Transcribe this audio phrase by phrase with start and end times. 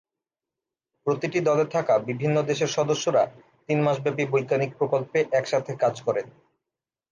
[1.07, 3.23] প্রতিটি দলে থাকা বিভিন্ন দেশের সদস্যরা
[3.69, 6.27] তিন মাসব্যাপী বৈজ্ঞানিক প্রকল্পে একসাথে কাজ করেন।